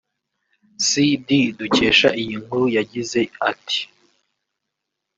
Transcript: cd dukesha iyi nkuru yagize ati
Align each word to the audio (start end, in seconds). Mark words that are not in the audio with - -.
cd 0.87 1.27
dukesha 1.57 2.09
iyi 2.21 2.35
nkuru 2.43 2.65
yagize 2.77 3.21
ati 3.49 3.79